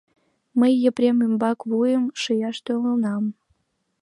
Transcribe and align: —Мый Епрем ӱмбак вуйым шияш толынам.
—Мый 0.59 0.73
Епрем 0.89 1.17
ӱмбак 1.25 1.59
вуйым 1.69 2.05
шияш 2.21 2.57
толынам. 2.65 3.23